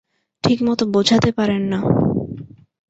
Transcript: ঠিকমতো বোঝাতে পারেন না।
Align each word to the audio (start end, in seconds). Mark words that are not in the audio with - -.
ঠিকমতো 0.43 0.83
বোঝাতে 0.85 1.29
পারেন 1.31 1.61
না। 1.63 1.79